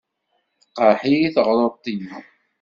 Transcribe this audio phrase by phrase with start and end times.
[0.65, 2.15] Teqreḥ-iyi teɣruḍt-inu.